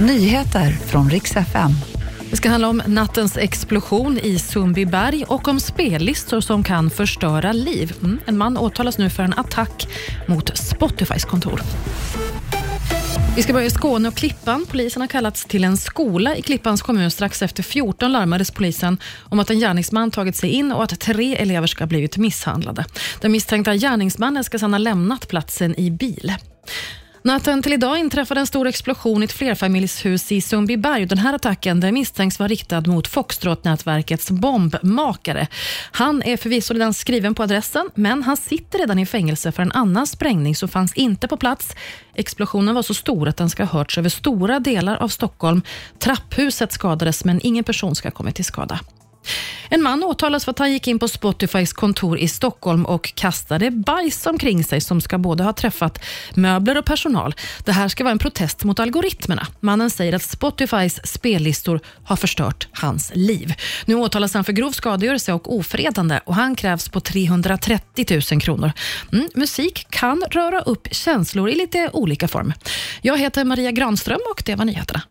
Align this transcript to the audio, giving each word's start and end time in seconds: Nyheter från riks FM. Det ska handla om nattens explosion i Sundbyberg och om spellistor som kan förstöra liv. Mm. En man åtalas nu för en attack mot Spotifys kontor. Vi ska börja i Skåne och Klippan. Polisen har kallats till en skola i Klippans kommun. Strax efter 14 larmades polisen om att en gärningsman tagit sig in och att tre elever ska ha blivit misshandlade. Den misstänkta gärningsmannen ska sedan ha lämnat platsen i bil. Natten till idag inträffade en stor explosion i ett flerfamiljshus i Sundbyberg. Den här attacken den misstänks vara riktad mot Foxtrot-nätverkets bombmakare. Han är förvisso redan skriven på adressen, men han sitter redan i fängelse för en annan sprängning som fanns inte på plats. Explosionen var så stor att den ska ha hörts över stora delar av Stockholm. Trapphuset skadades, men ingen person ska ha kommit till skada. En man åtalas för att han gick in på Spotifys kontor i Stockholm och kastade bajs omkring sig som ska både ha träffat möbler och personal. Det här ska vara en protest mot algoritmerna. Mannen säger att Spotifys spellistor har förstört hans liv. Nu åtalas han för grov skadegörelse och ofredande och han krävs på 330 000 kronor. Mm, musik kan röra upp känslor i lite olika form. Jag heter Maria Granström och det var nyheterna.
Nyheter 0.00 0.70
från 0.70 1.10
riks 1.10 1.36
FM. 1.36 1.70
Det 2.30 2.36
ska 2.36 2.48
handla 2.48 2.68
om 2.68 2.82
nattens 2.86 3.36
explosion 3.36 4.18
i 4.18 4.38
Sundbyberg 4.38 5.24
och 5.24 5.48
om 5.48 5.60
spellistor 5.60 6.40
som 6.40 6.62
kan 6.62 6.90
förstöra 6.90 7.52
liv. 7.52 7.92
Mm. 8.02 8.20
En 8.26 8.38
man 8.38 8.56
åtalas 8.56 8.98
nu 8.98 9.10
för 9.10 9.22
en 9.22 9.32
attack 9.32 9.88
mot 10.26 10.56
Spotifys 10.56 11.24
kontor. 11.24 11.60
Vi 13.36 13.42
ska 13.42 13.52
börja 13.52 13.66
i 13.66 13.70
Skåne 13.70 14.08
och 14.08 14.14
Klippan. 14.14 14.66
Polisen 14.70 15.00
har 15.00 15.08
kallats 15.08 15.44
till 15.44 15.64
en 15.64 15.76
skola 15.76 16.36
i 16.36 16.42
Klippans 16.42 16.82
kommun. 16.82 17.10
Strax 17.10 17.42
efter 17.42 17.62
14 17.62 18.12
larmades 18.12 18.50
polisen 18.50 18.98
om 19.18 19.38
att 19.38 19.50
en 19.50 19.58
gärningsman 19.58 20.10
tagit 20.10 20.36
sig 20.36 20.50
in 20.50 20.72
och 20.72 20.82
att 20.82 21.00
tre 21.00 21.36
elever 21.36 21.66
ska 21.66 21.84
ha 21.84 21.88
blivit 21.88 22.16
misshandlade. 22.16 22.84
Den 23.20 23.32
misstänkta 23.32 23.74
gärningsmannen 23.74 24.44
ska 24.44 24.58
sedan 24.58 24.72
ha 24.72 24.78
lämnat 24.78 25.28
platsen 25.28 25.80
i 25.80 25.90
bil. 25.90 26.32
Natten 27.22 27.62
till 27.62 27.72
idag 27.72 27.98
inträffade 27.98 28.40
en 28.40 28.46
stor 28.46 28.66
explosion 28.66 29.22
i 29.22 29.24
ett 29.24 29.32
flerfamiljshus 29.32 30.32
i 30.32 30.40
Sundbyberg. 30.40 31.06
Den 31.06 31.18
här 31.18 31.34
attacken 31.34 31.80
den 31.80 31.94
misstänks 31.94 32.38
vara 32.38 32.48
riktad 32.48 32.80
mot 32.80 33.08
Foxtrot-nätverkets 33.08 34.30
bombmakare. 34.30 35.46
Han 35.92 36.22
är 36.22 36.36
förvisso 36.36 36.74
redan 36.74 36.94
skriven 36.94 37.34
på 37.34 37.42
adressen, 37.42 37.90
men 37.94 38.22
han 38.22 38.36
sitter 38.36 38.78
redan 38.78 38.98
i 38.98 39.06
fängelse 39.06 39.52
för 39.52 39.62
en 39.62 39.72
annan 39.72 40.06
sprängning 40.06 40.56
som 40.56 40.68
fanns 40.68 40.94
inte 40.94 41.28
på 41.28 41.36
plats. 41.36 41.74
Explosionen 42.14 42.74
var 42.74 42.82
så 42.82 42.94
stor 42.94 43.28
att 43.28 43.36
den 43.36 43.50
ska 43.50 43.64
ha 43.64 43.78
hörts 43.78 43.98
över 43.98 44.08
stora 44.08 44.60
delar 44.60 44.96
av 44.96 45.08
Stockholm. 45.08 45.62
Trapphuset 45.98 46.72
skadades, 46.72 47.24
men 47.24 47.40
ingen 47.42 47.64
person 47.64 47.94
ska 47.94 48.08
ha 48.08 48.14
kommit 48.14 48.34
till 48.34 48.44
skada. 48.44 48.80
En 49.68 49.82
man 49.82 50.04
åtalas 50.04 50.44
för 50.44 50.50
att 50.50 50.58
han 50.58 50.72
gick 50.72 50.88
in 50.88 50.98
på 50.98 51.08
Spotifys 51.08 51.72
kontor 51.72 52.18
i 52.18 52.28
Stockholm 52.28 52.86
och 52.86 53.14
kastade 53.14 53.70
bajs 53.70 54.26
omkring 54.26 54.64
sig 54.64 54.80
som 54.80 55.00
ska 55.00 55.18
både 55.18 55.44
ha 55.44 55.52
träffat 55.52 56.04
möbler 56.34 56.78
och 56.78 56.84
personal. 56.84 57.34
Det 57.64 57.72
här 57.72 57.88
ska 57.88 58.04
vara 58.04 58.12
en 58.12 58.18
protest 58.18 58.64
mot 58.64 58.80
algoritmerna. 58.80 59.46
Mannen 59.60 59.90
säger 59.90 60.12
att 60.12 60.22
Spotifys 60.22 61.00
spellistor 61.04 61.80
har 62.04 62.16
förstört 62.16 62.68
hans 62.72 63.12
liv. 63.14 63.54
Nu 63.86 63.94
åtalas 63.94 64.34
han 64.34 64.44
för 64.44 64.52
grov 64.52 64.72
skadegörelse 64.72 65.32
och 65.32 65.56
ofredande 65.56 66.20
och 66.24 66.34
han 66.34 66.56
krävs 66.56 66.88
på 66.88 67.00
330 67.00 68.20
000 68.32 68.40
kronor. 68.40 68.72
Mm, 69.12 69.28
musik 69.34 69.86
kan 69.90 70.24
röra 70.30 70.60
upp 70.60 70.88
känslor 70.90 71.50
i 71.50 71.54
lite 71.54 71.90
olika 71.92 72.28
form. 72.28 72.52
Jag 73.02 73.18
heter 73.18 73.44
Maria 73.44 73.70
Granström 73.70 74.20
och 74.30 74.42
det 74.46 74.54
var 74.54 74.64
nyheterna. 74.64 75.02